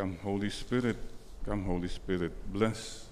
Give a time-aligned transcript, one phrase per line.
[0.00, 0.96] Come, Holy Spirit.
[1.44, 2.32] Come, Holy Spirit.
[2.50, 3.10] Bless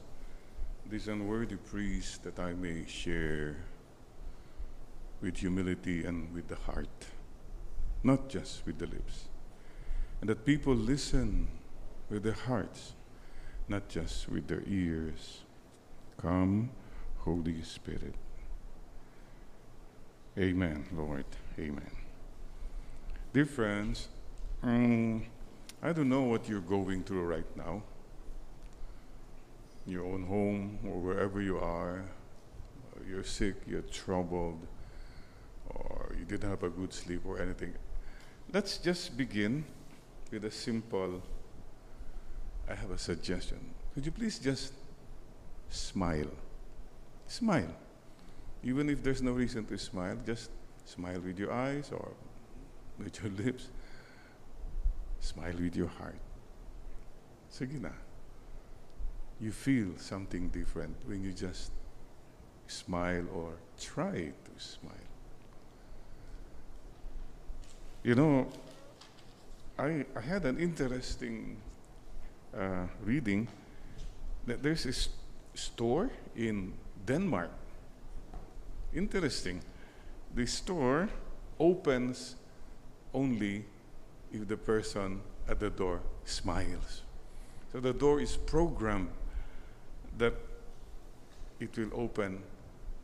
[0.86, 3.56] this unworthy priest that I may share
[5.20, 7.04] with humility and with the heart,
[8.02, 9.28] not just with the lips.
[10.22, 11.48] And that people listen
[12.08, 12.94] with their hearts,
[13.68, 15.42] not just with their ears.
[16.16, 16.70] Come,
[17.18, 18.14] Holy Spirit.
[20.38, 21.26] Amen, Lord.
[21.58, 21.90] Amen.
[23.34, 24.08] Dear friends,
[24.62, 25.26] um,
[25.82, 27.82] I don't know what you're going through right now.
[29.86, 32.04] Your own home or wherever you are,
[33.08, 34.66] you're sick, you're troubled,
[35.70, 37.72] or you didn't have a good sleep or anything.
[38.52, 39.64] Let's just begin
[40.30, 41.22] with a simple
[42.70, 43.58] I have a suggestion.
[43.94, 44.72] Could you please just
[45.70, 46.30] smile?
[47.26, 47.74] Smile.
[48.62, 50.50] Even if there's no reason to smile, just
[50.84, 52.10] smile with your eyes or
[52.98, 53.68] with your lips.
[55.20, 56.18] Smile with your heart.
[57.50, 57.80] Sige.
[59.40, 61.70] You feel something different when you just
[62.66, 65.08] smile or try to smile.
[68.02, 68.48] You know,
[69.78, 71.56] I, I had an interesting
[72.56, 73.48] uh, reading
[74.46, 75.08] that there's a s-
[75.54, 76.72] store in
[77.06, 77.50] Denmark.
[78.94, 79.60] Interesting.
[80.34, 81.08] The store
[81.58, 82.36] opens
[83.14, 83.64] only
[84.32, 87.02] if the person at the door smiles.
[87.72, 89.10] So the door is programmed
[90.16, 90.34] that
[91.60, 92.42] it will open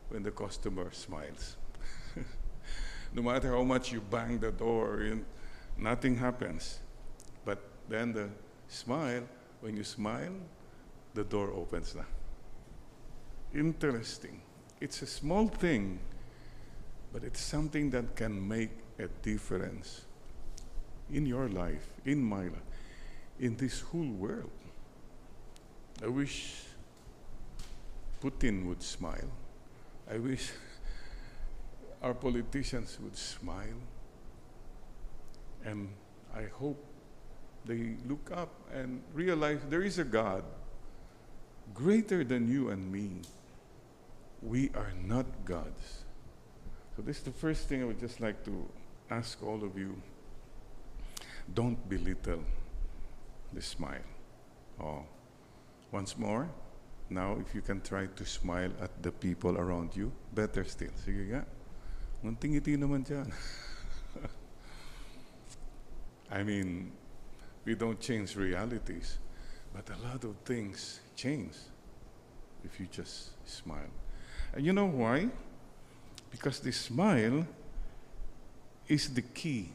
[0.09, 1.57] when the customer smiles.
[3.13, 5.25] no matter how much you bang the door, in,
[5.77, 6.79] nothing happens.
[7.43, 8.29] But then the
[8.67, 9.23] smile,
[9.61, 10.33] when you smile,
[11.13, 12.05] the door opens Now.
[13.53, 14.41] Interesting.
[14.81, 15.99] It's a small thing,
[17.13, 20.04] but it's something that can make a difference
[21.11, 22.69] in your life, in my life,
[23.39, 24.51] in this whole world.
[26.03, 26.63] I wish
[28.21, 29.29] Putin would smile.
[30.09, 30.51] I wish
[32.01, 33.79] our politicians would smile.
[35.63, 35.89] And
[36.35, 36.83] I hope
[37.65, 40.43] they look up and realize there is a God
[41.73, 43.21] greater than you and me.
[44.41, 46.03] We are not gods.
[46.95, 48.69] So, this is the first thing I would just like to
[49.09, 50.01] ask all of you
[51.53, 52.43] don't belittle
[53.53, 54.07] the smile.
[54.81, 55.03] Oh,
[55.91, 56.49] once more,
[57.09, 60.91] now if you can try to smile at the people around you, better still.
[61.05, 61.45] Sige nga.
[62.23, 63.29] Munting ngiti naman dyan.
[66.31, 66.91] I mean,
[67.63, 69.17] we don't change realities,
[69.73, 71.53] but a lot of things change
[72.65, 73.93] if you just smile.
[74.53, 75.29] And you know why?
[76.31, 77.45] Because the smile
[78.87, 79.69] is the key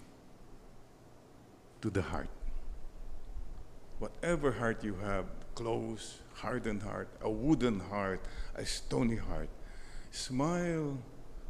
[1.83, 2.29] to the heart.
[3.99, 8.21] Whatever heart you have, closed, hardened heart, a wooden heart,
[8.55, 9.49] a stony heart,
[10.11, 10.99] smile,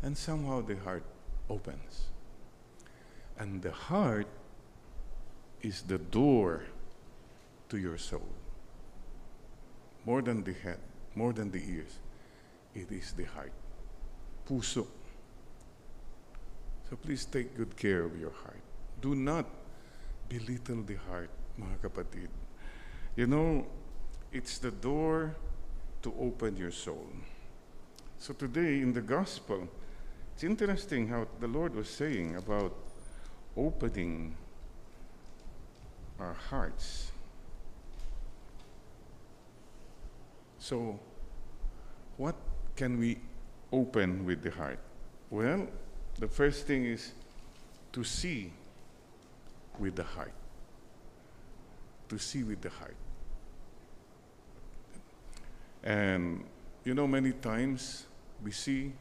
[0.02, 1.04] and somehow the heart
[1.48, 2.08] opens.
[3.38, 4.26] And the heart
[5.62, 6.62] is the door
[7.68, 8.26] to your soul.
[10.04, 10.78] More than the head,
[11.14, 11.98] more than the ears,
[12.74, 13.52] it is the heart.
[14.48, 14.86] Puso.
[16.88, 18.60] So please take good care of your heart.
[19.00, 19.46] Do not
[20.30, 22.30] belittle the heart, mga kapatid.
[23.18, 23.66] You know,
[24.30, 25.34] it's the door
[26.02, 27.10] to open your soul.
[28.16, 29.66] So today in the gospel,
[30.32, 32.72] it's interesting how the Lord was saying about
[33.56, 34.36] opening
[36.20, 37.10] our hearts.
[40.58, 41.00] So,
[42.16, 42.36] what
[42.76, 43.18] can we
[43.72, 44.78] open with the heart?
[45.30, 45.66] Well,
[46.18, 47.12] the first thing is
[47.92, 48.52] to see
[49.78, 50.32] with the heart.
[52.08, 52.96] To see with the heart.
[55.82, 56.44] And
[56.84, 58.06] you know, many times
[58.42, 58.92] we see,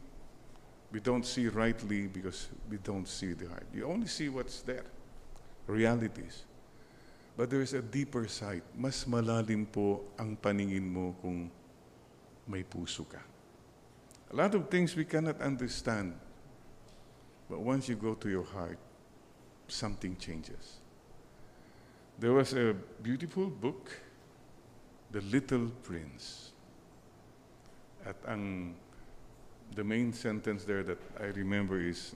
[0.92, 3.66] we don't see rightly because we don't see the heart.
[3.74, 4.84] You only see what's there,
[5.66, 6.44] realities.
[7.36, 8.62] But there is a deeper side.
[8.76, 11.50] Mas malalim po ang paningin mo kung
[12.46, 13.22] may puso ka.
[14.32, 16.14] A lot of things we cannot understand.
[17.48, 18.78] But once you go to your heart,
[19.70, 20.78] something changes.
[22.18, 23.90] There was a beautiful book,
[25.10, 26.52] The Little Prince.
[28.04, 28.76] At ang
[29.74, 32.14] the main sentence there that I remember is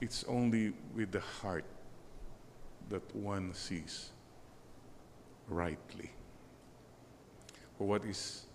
[0.00, 1.64] it's only with the heart
[2.88, 4.10] that one sees
[5.48, 6.10] rightly.
[7.78, 8.46] For what is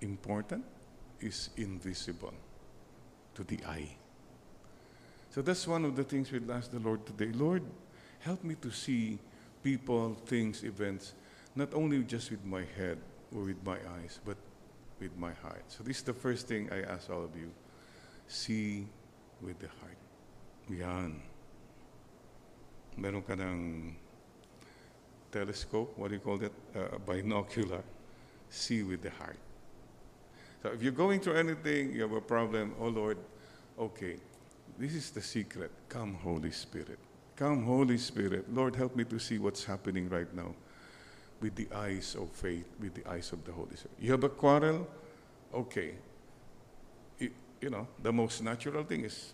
[0.00, 0.64] important
[1.20, 2.34] is invisible
[3.34, 3.96] to the eye.
[5.34, 7.32] So that's one of the things we'll ask the Lord today.
[7.34, 7.64] Lord,
[8.20, 9.18] help me to see
[9.64, 11.14] people, things, events,
[11.56, 12.98] not only just with my head
[13.34, 14.36] or with my eyes, but
[15.00, 15.64] with my heart.
[15.66, 17.50] So this is the first thing I ask all of you.
[18.28, 18.86] See
[19.42, 19.98] with the heart.
[20.70, 21.20] Yan.
[22.96, 23.96] Meron ka ng
[25.32, 26.52] telescope, what do you call that?
[26.76, 27.82] Uh, binocular.
[28.50, 29.38] See with the heart.
[30.62, 33.18] So if you're going through anything, you have a problem, oh Lord,
[33.76, 34.14] okay,
[34.78, 35.70] this is the secret.
[35.88, 36.98] Come, Holy Spirit.
[37.36, 38.52] Come, Holy Spirit.
[38.52, 40.54] Lord, help me to see what's happening right now
[41.40, 43.96] with the eyes of faith, with the eyes of the Holy Spirit.
[44.00, 44.86] You have a quarrel?
[45.52, 45.94] Okay.
[47.18, 49.32] You, know, the most natural thing is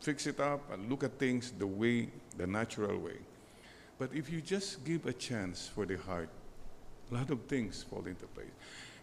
[0.00, 3.18] fix it up and look at things the way, the natural way.
[3.98, 6.28] But if you just give a chance for the heart,
[7.10, 8.54] a lot of things fall into place.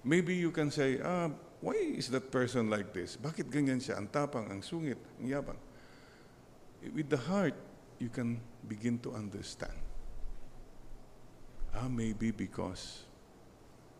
[0.03, 1.30] Maybe you can say, ah,
[1.62, 3.18] why is that person like this?
[3.19, 4.00] Bakit ganyan siya?
[4.00, 5.59] Ang tapang, ang sungit, ang yabang.
[6.81, 7.56] With the heart,
[8.00, 9.76] you can begin to understand.
[11.76, 13.04] Ah, maybe because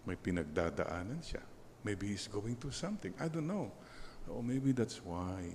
[0.08, 1.44] may pinagdadaanan siya.
[1.84, 3.14] Maybe he's going through something.
[3.20, 3.72] I don't know.
[4.28, 5.54] Or maybe that's why.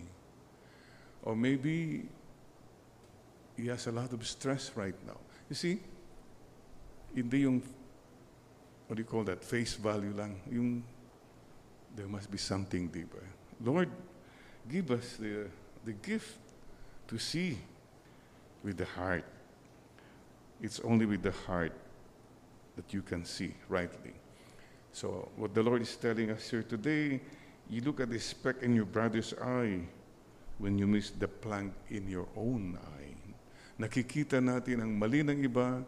[1.23, 2.07] Or maybe
[3.57, 5.19] he has a lot of stress right now.
[5.49, 5.81] You see,
[7.15, 7.63] hindi yung,
[8.87, 10.41] what do you call that, face value lang.
[10.51, 10.85] Yung,
[11.97, 13.23] there must be something deeper.
[13.63, 13.91] Lord,
[14.69, 15.49] give us the,
[15.85, 16.39] the gift
[17.09, 17.59] to see
[18.63, 19.25] with the heart.
[20.61, 21.73] It's only with the heart
[22.77, 24.13] that you can see rightly.
[24.93, 27.21] So, what the Lord is telling us here today,
[27.69, 29.81] you look at the speck in your brother's eye
[30.59, 33.17] when you miss the plank in your own eye.
[33.75, 35.83] Nakikita natin ang mali ng iba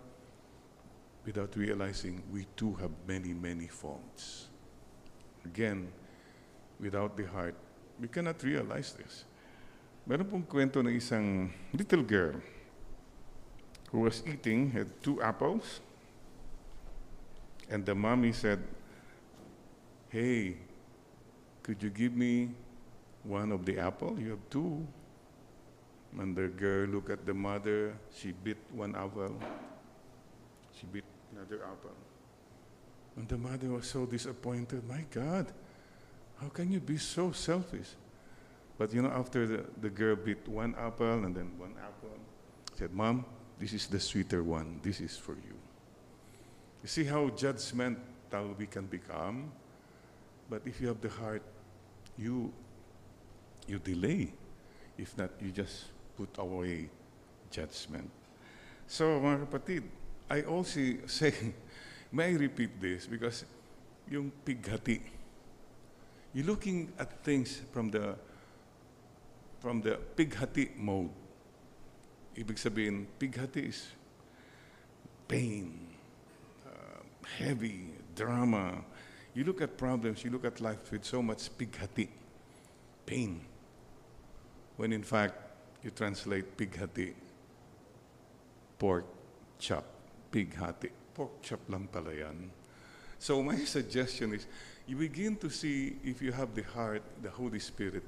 [1.22, 4.50] without realizing we too have many, many faults.
[5.46, 5.86] Again,
[6.82, 7.54] without the heart,
[8.02, 9.22] we cannot realize this.
[10.06, 12.38] Meron pong kwento ng isang little girl
[13.90, 15.82] who was eating, had two apples,
[17.66, 18.62] and the mommy said,
[20.06, 20.62] Hey,
[21.66, 22.54] could you give me
[23.26, 24.14] one of the apple?
[24.14, 24.86] You have two.
[26.14, 27.98] And the girl looked at the mother.
[28.14, 29.34] She bit one apple.
[30.78, 31.04] She bit
[31.34, 31.98] another apple.
[33.18, 34.86] And the mother was so disappointed.
[34.86, 35.50] My God,
[36.40, 37.90] how can you be so selfish?
[38.78, 42.16] But you know, after the, the girl bit one apple and then one apple,
[42.74, 43.24] said, Mom,
[43.58, 44.80] this is the sweeter one.
[44.82, 45.56] This is for you.
[46.82, 49.50] You see how judgmental we can become?
[50.50, 51.42] But if you have the heart,
[52.18, 52.52] you
[53.66, 54.32] you delay.
[54.96, 55.86] If not, you just
[56.16, 56.88] put away
[57.50, 58.10] judgment.
[58.86, 59.82] So, mga kapatid,
[60.30, 61.34] I also say,
[62.12, 63.06] may I repeat this?
[63.06, 63.44] Because
[64.08, 65.00] yung pighati,
[66.32, 68.14] you're looking at things from the
[69.60, 71.10] from the pighati mode.
[72.36, 73.88] Ibig sabihin, pighati is
[75.26, 75.88] pain,
[76.66, 77.02] uh,
[77.38, 78.84] heavy, drama.
[79.34, 82.08] You look at problems, you look at life with so much pighati,
[83.04, 83.40] pain.
[84.76, 85.34] When in fact,
[85.82, 87.14] you translate pighati,
[88.78, 89.04] pork
[89.58, 89.84] chop,
[90.30, 90.90] pighati.
[91.14, 92.50] Pork chop lang pala yan.
[93.18, 94.46] So my suggestion is,
[94.86, 98.04] you begin to see if you have the heart, the Holy Spirit,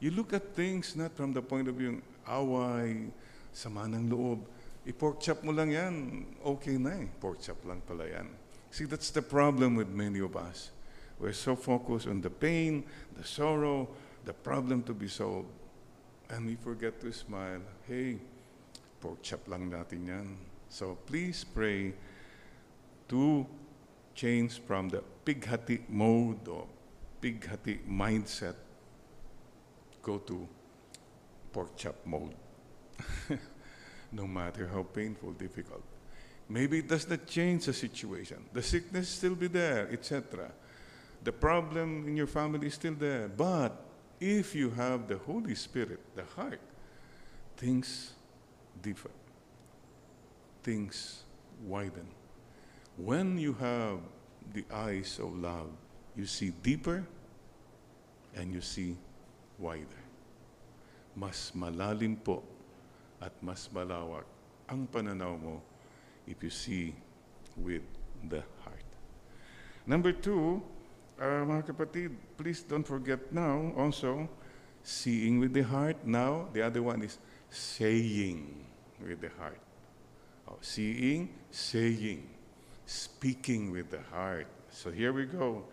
[0.00, 3.12] you look at things not from the point of view, away,
[3.52, 4.40] sama ng loob.
[4.88, 7.06] I-pork chop mo lang yan, okay na eh.
[7.20, 8.28] Pork chop lang pala yan.
[8.72, 10.72] See, that's the problem with many of us.
[11.20, 13.88] We're so focused on the pain, the sorrow,
[14.24, 15.52] the problem to be solved.
[16.30, 17.60] And we forget to smile.
[17.84, 18.16] Hey,
[19.04, 20.28] pork chop lang natin yan.
[20.70, 21.92] So please pray
[23.10, 23.44] to
[24.14, 26.64] change from the pighati mode or
[27.20, 28.54] pighati mindset,
[30.02, 30.48] go to
[31.52, 32.34] pork chop mode.
[34.12, 35.82] no matter how painful, difficult.
[36.48, 38.44] Maybe it does not change the situation.
[38.52, 40.50] The sickness still be there, etc.
[41.22, 43.28] The problem in your family is still there.
[43.28, 43.84] But
[44.18, 46.60] if you have the Holy Spirit, the heart,
[47.56, 48.12] things
[48.82, 49.10] differ.
[50.62, 51.22] Things
[51.64, 52.08] widen.
[52.96, 54.00] When you have
[54.52, 55.70] the eyes of love,
[56.16, 57.06] you see deeper
[58.34, 58.96] and you see
[59.60, 60.02] wider.
[61.14, 62.40] Mas malalim po
[63.20, 64.24] at mas malawak
[64.64, 65.60] ang pananaw mo
[66.24, 66.96] if you see
[67.60, 67.84] with
[68.32, 68.88] the heart.
[69.84, 70.62] Number two,
[71.20, 74.24] uh, mga kapatid, please don't forget now also
[74.82, 75.96] seeing with the heart.
[76.06, 77.18] Now, the other one is
[77.50, 78.64] saying
[79.02, 79.60] with the heart.
[80.48, 82.24] Oh, seeing, saying,
[82.86, 84.46] speaking with the heart.
[84.70, 85.64] So here we go.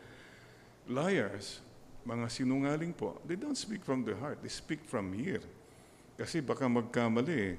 [0.88, 1.62] Liars,
[2.08, 4.40] mga sinungaling po, they don't speak from the heart.
[4.40, 5.44] They speak from here.
[6.16, 7.56] Kasi baka magkamali eh.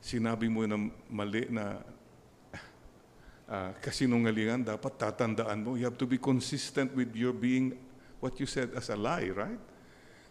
[0.00, 0.80] sinabi mo na
[1.12, 1.84] mali na
[3.44, 5.76] uh, kasinungalingan, dapat tatandaan mo.
[5.76, 7.76] You have to be consistent with your being
[8.24, 9.60] what you said as a lie, right?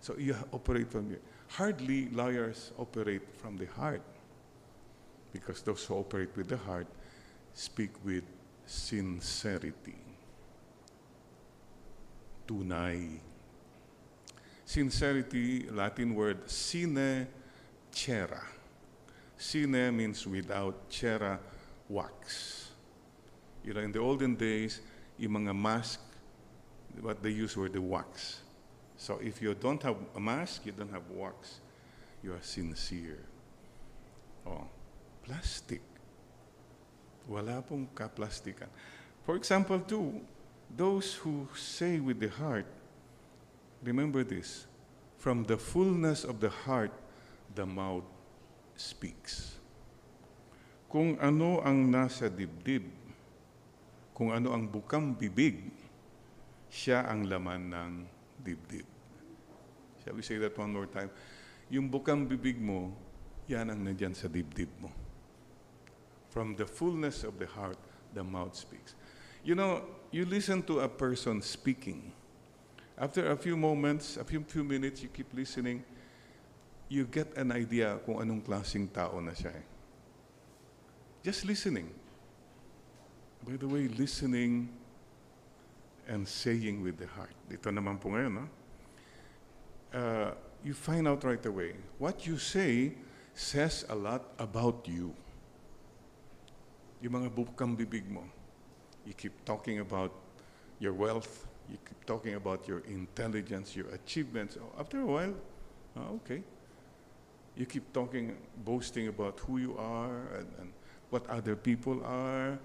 [0.02, 1.22] So you operate from here.
[1.54, 4.02] Hardly liars operate from the heart.
[5.30, 6.90] Because those who operate with the heart
[7.54, 8.26] speak with
[8.66, 10.02] sincerity.
[12.50, 13.29] Tunay.
[14.70, 17.26] Sincerity, Latin word sine
[17.90, 18.44] cera.
[19.36, 21.40] Sine means without, cera,
[21.90, 22.70] wax.
[23.64, 24.80] You know, in the olden days,
[25.18, 26.00] yung mga mask,
[27.02, 28.42] what they used were the wax.
[28.96, 31.58] So if you don't have a mask, you don't have wax,
[32.22, 33.26] you are sincere.
[34.46, 34.68] Oh,
[35.24, 35.82] plastic.
[37.28, 38.70] Wala pong kaplastikan.
[39.26, 40.22] For example, too,
[40.70, 42.68] those who say with the heart,
[43.84, 44.68] remember this,
[45.18, 46.92] from the fullness of the heart,
[47.56, 48.08] the mouth
[48.76, 49.60] speaks.
[50.90, 52.88] Kung ano ang nasa dibdib,
[54.16, 55.70] kung ano ang bukang bibig,
[56.72, 57.92] siya ang laman ng
[58.42, 58.88] dibdib.
[60.04, 61.12] Shall we say that one more time?
[61.70, 62.96] Yung bukang bibig mo,
[63.46, 64.90] yan ang nandyan sa dibdib mo.
[66.30, 67.78] From the fullness of the heart,
[68.14, 68.94] the mouth speaks.
[69.44, 72.14] You know, you listen to a person speaking.
[73.00, 75.84] After a few moments, a few, few minutes, you keep listening,
[76.92, 79.56] you get an idea kung anong klaseng tao na siya.
[79.56, 79.66] Eh.
[81.24, 81.88] Just listening.
[83.48, 84.68] By the way, listening
[86.12, 87.32] and saying with the heart.
[87.48, 88.46] Dito naman po ngayon, no?
[89.96, 91.80] Uh, you find out right away.
[92.04, 93.00] What you say
[93.32, 95.16] says a lot about you.
[97.00, 98.28] Yung mga bukang bibig mo.
[99.08, 100.12] You keep talking about
[100.84, 101.49] your wealth.
[101.70, 104.58] You keep talking about your intelligence, your achievements.
[104.80, 105.34] After a while,
[105.96, 106.42] uh, okay.
[107.56, 110.74] You keep talking, boasting about who you are and, and
[111.10, 112.58] what other people are.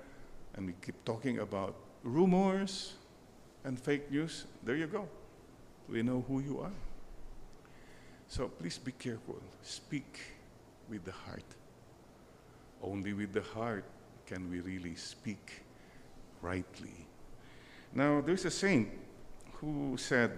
[0.55, 2.95] And we keep talking about rumors
[3.65, 4.45] and fake news.
[4.63, 5.09] There you go.
[5.89, 6.73] We know who you are.
[8.29, 9.41] So please be careful.
[9.63, 10.21] Speak
[10.89, 11.45] with the heart.
[12.83, 13.85] Only with the heart
[14.27, 15.63] can we really speak
[16.41, 17.07] rightly.
[17.95, 18.91] Now, there's a saint
[19.63, 20.35] who said,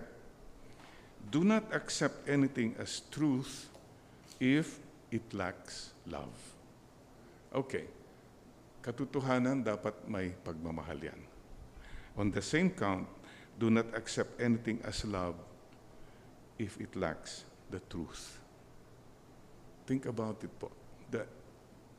[1.33, 3.73] Do not accept anything as truth
[4.39, 4.79] if
[5.11, 6.37] it lacks love.
[7.57, 7.89] Okay.
[8.85, 11.21] Katotohanan dapat may pagmamahal yan.
[12.21, 13.09] On the same count,
[13.59, 15.35] do not accept anything as love
[16.61, 18.39] if it lacks the truth.
[19.89, 20.71] Think about it po.
[21.11, 21.25] The,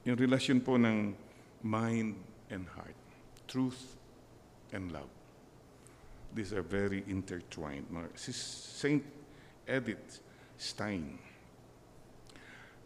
[0.06, 1.18] yung relasyon po ng
[1.66, 2.16] mind
[2.54, 2.96] and heart,
[3.50, 3.98] truth
[4.72, 5.16] and love.
[6.34, 7.88] These are very intertwined.
[8.15, 9.03] Saint
[9.67, 10.19] Edith
[10.57, 11.19] Stein.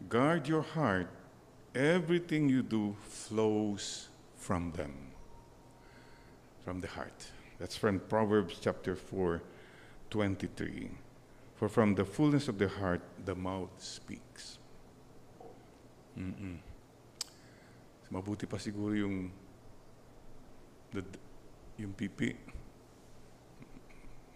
[0.08, 1.08] Guard your heart.
[1.74, 4.92] Everything you do flows from them,
[6.64, 7.30] from the heart.
[7.58, 9.40] That's from Proverbs chapter 4,
[10.10, 10.90] 23.
[11.54, 14.58] For from the fullness of the heart, the mouth speaks.
[16.18, 16.58] Mm-mm.
[18.12, 19.32] Mabuti pa siguro yung
[21.80, 22.51] yung pipi.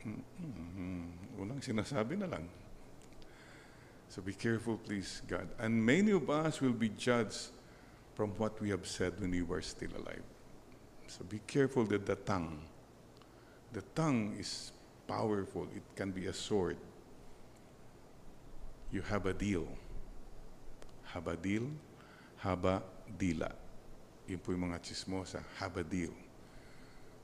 [0.06, 1.58] Mm-hmm.
[1.58, 2.46] Sinasabi na lang.
[4.08, 5.48] So be careful, please, God.
[5.58, 7.50] And many of us will be judged
[8.14, 10.22] from what we have said when we were still alive.
[11.08, 12.62] So be careful that the tongue,
[13.72, 14.72] the tongue is
[15.06, 15.68] powerful.
[15.75, 16.76] It can be a sword.
[18.90, 19.66] You have a deal.
[21.12, 21.70] Have a deal,
[22.42, 22.82] haba
[23.18, 23.52] dila.
[24.26, 25.40] Yun po yung mga chismosa.
[25.88, 26.10] Deal.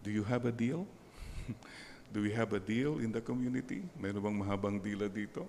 [0.02, 0.86] Do you have a deal?
[2.12, 3.80] Do we have a deal in the community?
[3.96, 5.48] Meron bang mahabang dila dito?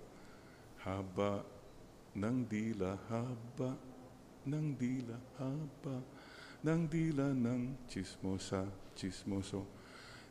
[0.79, 1.43] Haba
[2.15, 3.75] ng dila, haba
[4.47, 5.99] ng dila, haba
[6.63, 8.63] ng dila ng chismosa,
[8.95, 9.67] chismoso.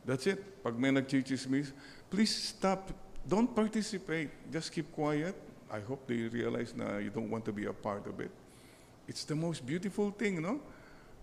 [0.01, 0.41] That's it.
[0.65, 1.69] Pag may nagchichismis,
[2.09, 2.89] please stop.
[3.23, 4.33] Don't participate.
[4.49, 5.37] Just keep quiet.
[5.69, 8.33] I hope they realize na you don't want to be a part of it.
[9.07, 10.59] It's the most beautiful thing, no?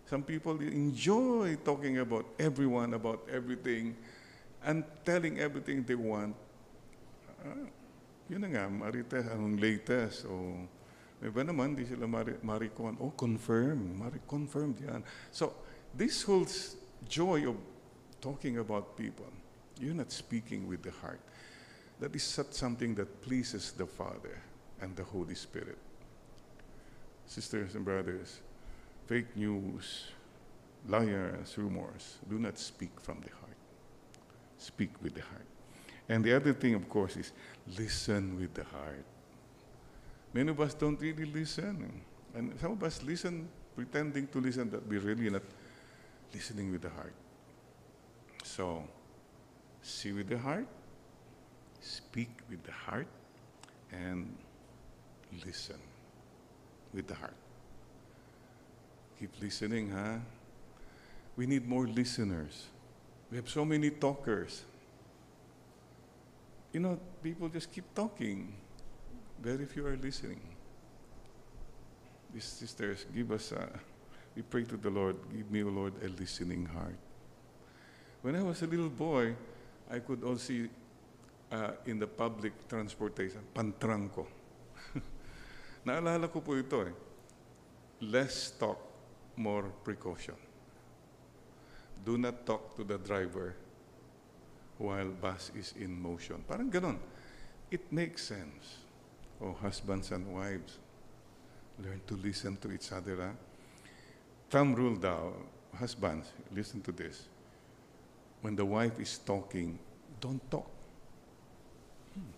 [0.06, 3.94] Some people enjoy talking about everyone, about everything,
[4.64, 6.34] and telling everything they want.
[7.40, 7.68] Uh,
[8.28, 10.54] yun na nga, marites, anong latest, o
[11.20, 15.04] may ba naman, di sila mari, maricon, oh, confirm, confirmed yan.
[15.32, 15.52] So,
[15.92, 16.46] this whole
[17.08, 17.56] joy of
[18.20, 19.28] talking about people,
[19.80, 21.20] you're not speaking with the heart.
[22.00, 24.40] That is such something that pleases the Father
[24.80, 25.76] and the Holy Spirit.
[27.26, 28.40] Sisters and brothers,
[29.06, 30.08] fake news,
[30.88, 33.59] liars, rumors, do not speak from the heart.
[34.60, 35.46] Speak with the heart.
[36.06, 37.32] And the other thing, of course, is
[37.78, 39.04] listen with the heart.
[40.34, 42.02] Many of us don't really listen.
[42.34, 45.42] And some of us listen, pretending to listen, but we're really not
[46.34, 47.14] listening with the heart.
[48.44, 48.84] So,
[49.82, 50.66] see with the heart,
[51.80, 53.06] speak with the heart,
[53.90, 54.36] and
[55.46, 55.80] listen
[56.92, 57.36] with the heart.
[59.18, 60.18] Keep listening, huh?
[61.34, 62.66] We need more listeners.
[63.30, 64.62] We have so many talkers.
[66.72, 68.52] You know, people just keep talking.
[69.40, 70.40] Very few are listening.
[72.34, 73.68] These sisters, give us a,
[74.36, 76.96] we pray to the Lord, give me, O Lord, a listening heart.
[78.22, 79.34] When I was a little boy,
[79.90, 80.68] I could all see
[81.50, 84.26] uh, in the public transportation, Pantranco.
[85.86, 86.92] Naalala ko po ito eh.
[88.00, 88.78] Less talk,
[89.36, 90.49] more precaution.
[92.04, 93.54] Do not talk to the driver
[94.78, 96.42] while bus is in motion.
[96.48, 96.98] Parang ganon.
[97.70, 98.78] It makes sense.
[99.40, 100.78] Oh, husbands and wives,
[101.82, 103.16] learn to listen to each other.
[103.16, 103.32] Huh?
[104.50, 105.32] Thumb rule daw,
[105.78, 107.28] husbands, listen to this.
[108.42, 109.78] When the wife is talking,
[110.20, 110.68] don't talk.
[112.14, 112.32] Hmm.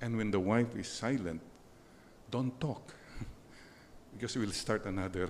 [0.00, 1.40] And when the wife is silent,
[2.30, 2.94] don't talk.
[4.14, 5.28] because we'll start another.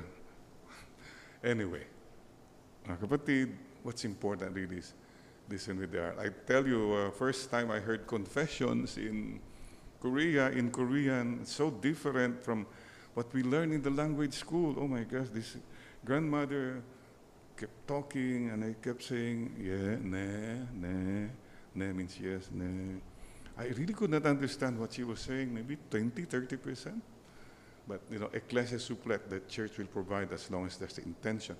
[1.44, 1.84] anyway,
[2.88, 4.94] kapatid, what's important really is
[5.50, 6.18] with the heart.
[6.18, 9.40] I tell you, uh, first time I heard confessions in
[10.00, 12.66] Korea, in Korean, so different from
[13.14, 14.74] what we learn in the language school.
[14.78, 15.56] Oh my gosh, this
[16.04, 16.82] grandmother
[17.56, 21.28] kept talking and I kept saying, yeah, ne, ne,
[21.74, 23.00] ne means yes, ne.
[23.58, 27.00] I really could not understand what she was saying, maybe 20, 30%.
[27.86, 31.56] But, you know, ecclesia supplet, the church will provide as long as there's the intention.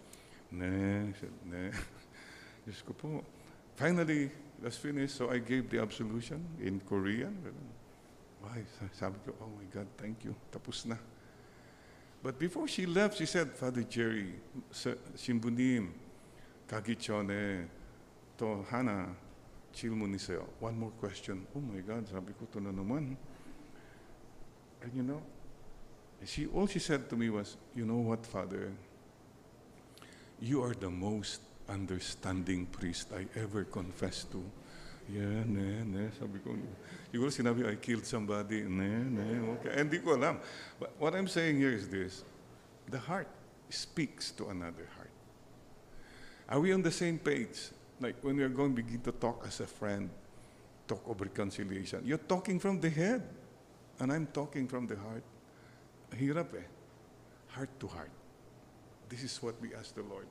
[0.52, 1.71] Ne, said, ne.
[2.66, 3.25] Diyos ko po.
[3.75, 4.30] Finally,
[4.61, 5.16] that's finished.
[5.16, 7.35] So I gave the absolution in Korean.
[8.40, 8.62] Why?
[8.92, 10.35] Sabi ko, oh my God, thank you.
[10.52, 10.97] Tapos na.
[12.23, 14.35] But before she left, she said, Father Jerry,
[15.17, 15.91] Shinbunim,
[16.69, 17.67] Kagichone,
[18.38, 19.08] to Hana,
[19.73, 20.47] chill mo sayo.
[20.60, 21.47] One more question.
[21.56, 23.17] Oh my God, sabi ko, to na naman.
[24.82, 25.23] And you know,
[26.25, 28.71] she, all she said to me was, you know what, Father,
[30.43, 34.43] You are the most understanding priest I ever confessed to.
[35.07, 36.11] Yeah, ne, ne.
[36.19, 36.59] Sabi ko,
[37.15, 38.67] siguro sinabi, I killed somebody.
[38.67, 39.78] Ne, ne, okay.
[39.78, 40.43] Hindi ko alam.
[40.83, 42.26] But what I'm saying here is this.
[42.91, 43.31] The heart
[43.71, 45.15] speaks to another heart.
[46.50, 47.71] Are we on the same page?
[48.00, 50.11] Like when we are going to begin to talk as a friend,
[50.89, 52.02] talk of reconciliation.
[52.05, 53.23] You're talking from the head,
[54.00, 55.23] and I'm talking from the heart.
[56.19, 56.67] Hirap eh.
[57.55, 58.11] Heart to heart.
[59.12, 60.25] This is what we ask the Lord.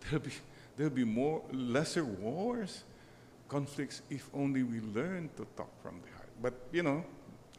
[0.00, 0.32] There'll be,
[0.74, 2.84] there'll be more, lesser wars,
[3.46, 6.30] conflicts, if only we learn to talk from the heart.
[6.40, 7.04] But, you know,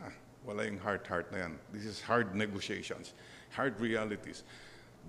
[0.02, 0.10] ah,
[0.44, 1.60] wala yung heart-heart na yan.
[1.72, 3.14] This is hard negotiations,
[3.52, 4.42] hard realities.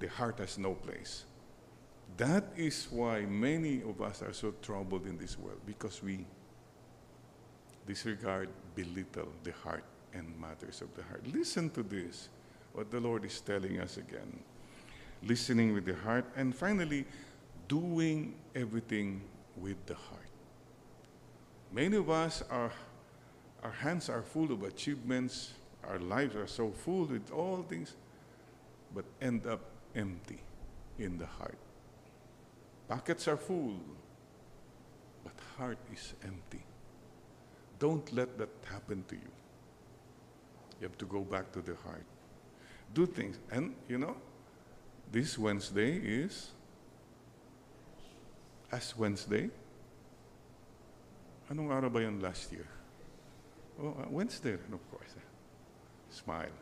[0.01, 1.25] The heart has no place.
[2.19, 6.27] That is why many of us are so troubled in this world, because we
[7.87, 11.25] disregard, belittle the heart and matters of the heart.
[11.33, 12.29] Listen to this,
[12.75, 14.45] what the Lord is telling us again.
[15.25, 17.05] Listening with the heart, and finally,
[17.69, 19.23] doing everything
[19.57, 20.29] with the heart.
[21.73, 22.73] Many of us, are,
[23.63, 25.53] our hands are full of achievements,
[25.89, 27.95] our lives are so full with all things,
[28.95, 29.61] but end up
[29.95, 30.39] empty
[30.99, 31.59] in the heart.
[32.89, 33.81] Pockets are full,
[35.25, 36.63] but heart is empty.
[37.79, 39.33] Don't let that happen to you.
[40.81, 42.05] You have to go back to the heart.
[42.93, 43.39] Do things.
[43.51, 44.17] And, you know,
[45.13, 46.49] this Wednesday is
[48.73, 49.53] Ash Wednesday.
[51.53, 52.65] Anong araw ba yan last year?
[53.77, 55.13] Oh, uh, Wednesday, of course.
[56.09, 56.57] Smile.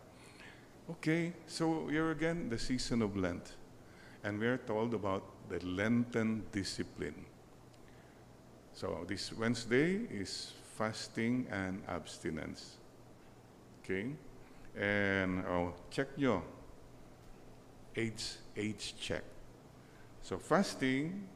[0.98, 3.54] Okay, so here again, the season of Lent.
[4.26, 7.22] And we are told about the Lenten discipline.
[8.74, 12.82] So this Wednesday is fasting and abstinence.
[13.82, 14.10] Okay?
[14.74, 16.42] And oh, check nyo.
[17.96, 19.24] Age, age check.
[20.22, 21.26] So fasting,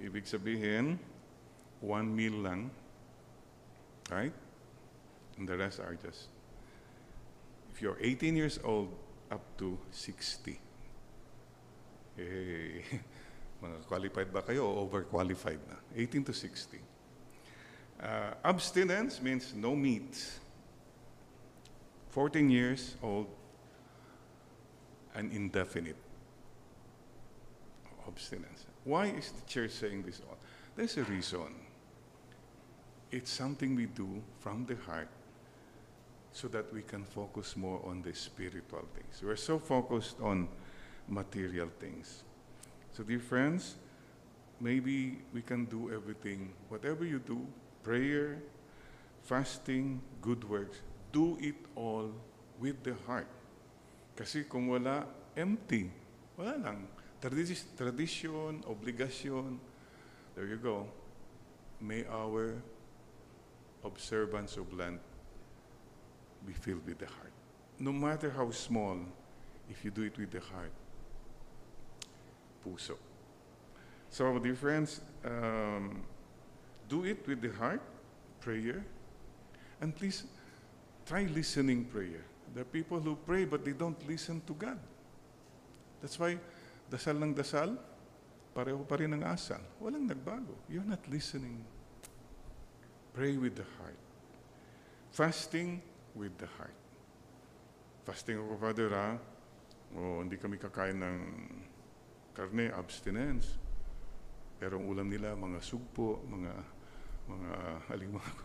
[0.00, 0.98] ibig sabihin,
[1.80, 2.70] one meal lang.
[4.10, 4.32] Right?
[5.38, 6.28] And the rest are just,
[7.72, 8.92] if you're 18 years old,
[9.30, 10.60] up to 60.
[12.18, 12.22] Eh,
[13.64, 15.80] mga qualified ba kayo o overqualified na?
[15.96, 16.78] 18 to 60.
[17.98, 20.12] Uh, abstinence means no meat.
[22.10, 23.26] 14 years old
[25.14, 25.96] and indefinite
[28.06, 28.66] abstinence.
[28.84, 30.20] Why is the church saying this?
[30.28, 30.36] All?
[30.76, 31.54] There's a reason.
[33.10, 35.08] It's something we do from the heart
[36.32, 39.22] so that we can focus more on the spiritual things.
[39.22, 40.48] We're so focused on
[41.08, 42.24] material things.
[42.92, 43.76] So, dear friends,
[44.60, 47.46] maybe we can do everything, whatever you do,
[47.82, 48.38] prayer,
[49.22, 50.78] fasting, good works,
[51.12, 52.10] do it all
[52.58, 53.28] with the heart.
[54.14, 55.90] Kasi kung wala, empty.
[56.38, 56.86] Wala lang.
[57.20, 59.58] Tradition, obligation.
[60.34, 60.86] There you go.
[61.80, 62.62] May our
[63.84, 65.00] observance of Lent
[66.46, 67.32] be filled with the heart.
[67.78, 68.98] No matter how small,
[69.68, 70.72] if you do it with the heart,
[72.64, 72.96] puso.
[74.10, 76.04] So, dear friends, um,
[76.88, 77.82] do it with the heart,
[78.40, 78.84] prayer,
[79.80, 80.24] and please
[81.06, 82.22] try listening prayer.
[82.52, 84.78] There are people who pray but they don't listen to God.
[86.04, 86.36] That's why
[86.92, 87.80] dasal ng dasal,
[88.52, 89.62] pareho pa rin ang asal.
[89.80, 90.52] Walang nagbago.
[90.68, 91.64] You're not listening.
[93.16, 93.98] Pray with the heart.
[95.14, 95.80] Fasting
[96.14, 96.74] with the heart.
[98.04, 99.16] Fasting ako, Father, ha?
[99.94, 101.18] O hindi kami kakain ng
[102.34, 103.56] karne, abstinence.
[104.58, 106.52] Pero ang ulam nila, mga sugpo, mga,
[107.30, 107.50] mga
[107.94, 108.44] alimango.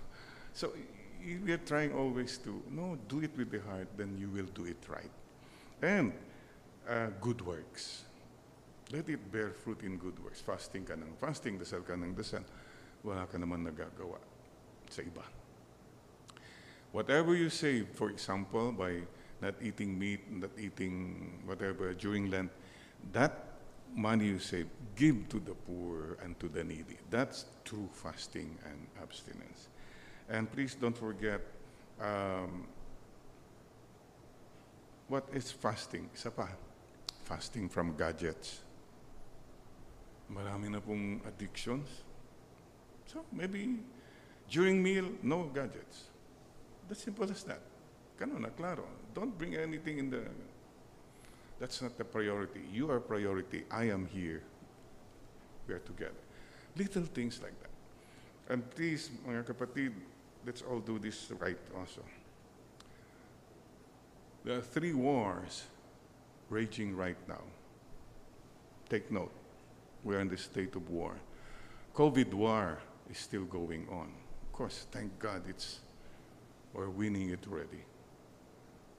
[0.53, 0.73] So,
[1.19, 4.65] we are trying always to, no, do it with the heart, then you will do
[4.65, 5.11] it right.
[5.81, 6.13] And,
[6.87, 8.03] uh, good works.
[8.91, 10.41] Let it bear fruit in good works.
[10.41, 12.41] Fasting ka ng fasting, dasal ka ng dasal.
[13.05, 14.17] Wala ka naman nagagawa
[14.89, 15.21] sa iba.
[16.91, 19.05] Whatever you say, for example, by
[19.41, 22.49] not eating meat, not eating whatever during Lent,
[23.13, 23.61] that
[23.95, 26.97] money you save, give to the poor and to the needy.
[27.09, 29.69] That's true fasting and abstinence.
[30.29, 31.41] And please don't forget,
[31.99, 32.67] um,
[35.07, 36.09] what is fasting?
[36.13, 36.47] Isa pa,
[37.25, 38.61] fasting from gadgets.
[40.29, 41.89] Marami na pong addictions.
[43.09, 43.81] So maybe
[44.49, 46.13] during meal, no gadgets.
[46.87, 47.61] That's simple as that.
[48.21, 48.85] Ganun na, klaro.
[49.15, 50.21] Don't bring anything in the...
[51.59, 52.61] That's not the priority.
[52.71, 53.65] You are priority.
[53.71, 54.43] I am here.
[55.67, 56.21] We are together.
[56.77, 57.73] Little things like that.
[58.53, 59.93] And please, mga kapatid,
[60.45, 62.01] let's all do this right also.
[64.43, 65.63] There are three wars
[66.49, 67.41] raging right now.
[68.89, 69.31] Take note.
[70.03, 71.15] We are in the state of war.
[71.93, 72.79] COVID war
[73.11, 74.11] is still going on.
[74.47, 75.79] Of course, thank God it's
[76.73, 77.83] we're winning it already.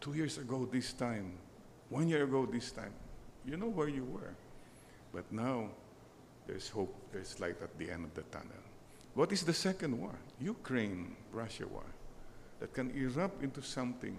[0.01, 1.33] Two years ago this time,
[1.89, 2.93] one year ago this time,
[3.47, 4.35] you know where you were.
[5.13, 5.69] But now,
[6.47, 8.70] there's hope, there's light at the end of the tunnel.
[9.15, 10.15] What is the second war?
[10.41, 11.85] Ukraine Russia war.
[12.61, 14.17] That can erupt into something.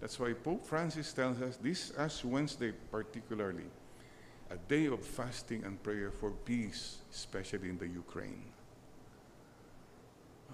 [0.00, 3.70] That's why Pope Francis tells us this Ash Wednesday, particularly,
[4.50, 8.42] a day of fasting and prayer for peace, especially in the Ukraine.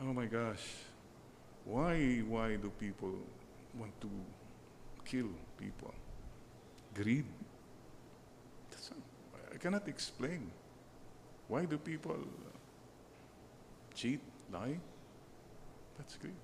[0.01, 0.65] Oh my gosh.
[1.65, 3.15] Why, why do people
[3.77, 4.11] want to
[5.05, 5.93] kill people?
[6.95, 7.27] Greed.
[8.71, 8.91] That's
[9.53, 10.51] I cannot explain.
[11.49, 12.17] Why do people
[13.99, 14.21] cheat,
[14.53, 14.79] lie?
[15.97, 16.35] That's greed.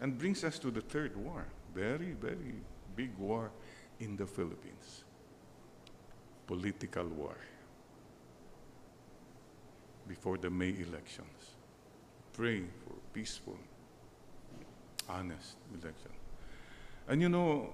[0.00, 1.46] And brings us to the third war.
[1.74, 2.54] Very, very
[2.96, 3.50] big war
[4.00, 5.04] in the Philippines.
[6.46, 7.36] Political war.
[10.08, 11.54] Before the May elections.
[12.32, 13.56] Pray for peaceful,
[15.08, 16.10] honest election.
[17.06, 17.72] And you know,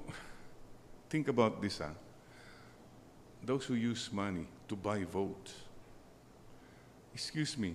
[1.09, 1.95] think about this, ah.
[3.43, 5.55] Those who use money to buy votes.
[7.15, 7.75] Excuse me,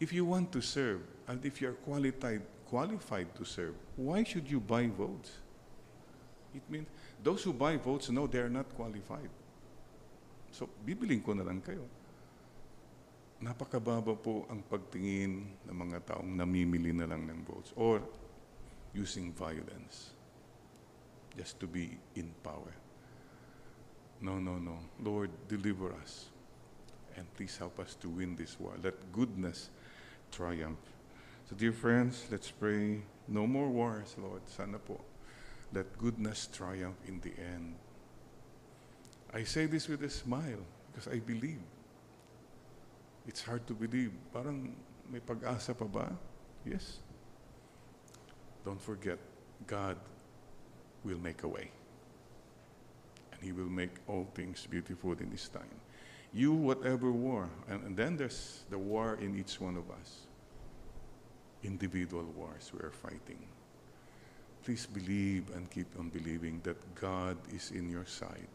[0.00, 4.60] if you want to serve and if you're qualified, qualified to serve, why should you
[4.60, 5.30] buy votes?
[6.54, 6.86] It means
[7.22, 9.30] those who buy votes know they're not qualified.
[10.50, 11.84] So, bibiling ko na lang kayo.
[13.38, 18.02] Napakababa po ang pagtingin ng mga taong namimili na lang ng votes or
[18.96, 20.10] using violence
[21.38, 22.74] just to be in power.
[24.18, 24.82] No, no, no.
[24.98, 26.26] Lord, deliver us.
[27.14, 28.74] And please help us to win this war.
[28.82, 29.70] Let goodness
[30.30, 30.80] triumph.
[31.48, 33.02] So, dear friends, let's pray.
[33.26, 34.42] No more wars, Lord.
[34.46, 35.00] Sana po.
[35.72, 37.76] Let goodness triumph in the end.
[39.32, 41.60] I say this with a smile because I believe.
[43.26, 44.12] It's hard to believe.
[44.32, 44.72] Parang
[45.12, 46.08] may pag-asa pa ba?
[46.64, 47.00] Yes.
[48.64, 49.20] Don't forget,
[49.68, 49.96] God
[51.04, 51.70] will make a way.
[53.32, 55.76] And He will make all things beautiful in His time.
[56.32, 60.26] You, whatever war, and, and then there's the war in each one of us.
[61.64, 63.38] Individual wars we are fighting.
[64.64, 68.48] Please believe and keep on believing that God is in your side.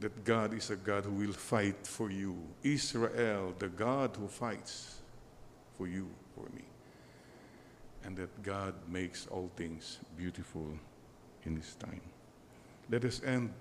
[0.00, 2.36] That God is a God who will fight for you.
[2.62, 5.00] Israel, the God who fights
[5.76, 6.62] for you, for me.
[8.04, 10.66] and that God makes all things beautiful
[11.44, 12.00] in His time.
[12.90, 13.52] Let us end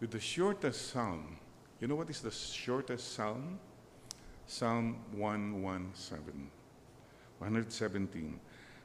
[0.00, 1.39] with the shortest psalm.
[1.80, 3.58] You know what is the shortest psalm?
[4.46, 6.50] Psalm 117.
[7.38, 8.40] 117.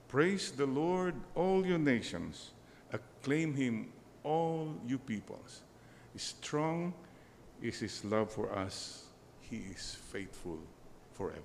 [0.07, 2.51] Praise the Lord, all you nations.
[2.93, 3.91] Acclaim him,
[4.23, 5.61] all you peoples.
[6.15, 6.93] Strong
[7.61, 9.03] is his love for us.
[9.41, 10.59] He is faithful
[11.13, 11.41] forever.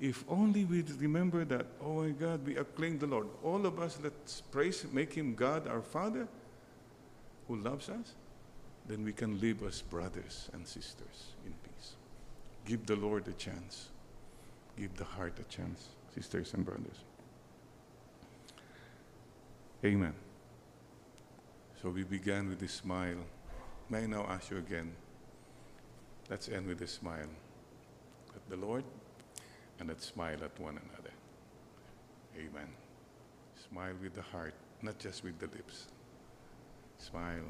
[0.00, 3.28] If only we remember that, oh my God, we acclaim the Lord.
[3.44, 6.26] All of us, let's praise, make him God, our Father,
[7.46, 8.14] who loves us.
[8.88, 11.92] Then we can live as brothers and sisters in peace.
[12.64, 13.90] Give the Lord a chance.
[14.78, 17.04] Give the heart a chance, sisters and brothers.
[19.84, 20.14] Amen.
[21.82, 23.18] So we began with a smile.
[23.90, 24.92] May I now ask you again?
[26.30, 27.28] Let's end with a smile
[28.34, 28.84] at the Lord
[29.78, 31.14] and let's smile at one another.
[32.36, 32.68] Amen.
[33.68, 35.86] Smile with the heart, not just with the lips.
[36.98, 37.44] Smile